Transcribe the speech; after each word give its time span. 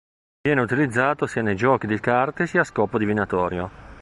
Viene 0.41 0.61
utilizzato 0.63 1.27
sia 1.27 1.43
nei 1.43 1.55
giochi 1.55 1.85
di 1.85 1.99
carte 1.99 2.47
sia 2.47 2.61
a 2.61 2.63
scopo 2.63 2.97
divinatorio. 2.97 3.89